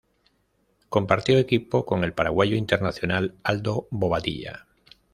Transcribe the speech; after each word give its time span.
Compartió 0.89 1.37
equipo 1.37 1.85
con 1.85 2.03
el 2.03 2.11
paraguayo 2.13 2.55
internacional 2.55 3.35
Aldo 3.43 3.87
Bobadilla. 3.91 4.65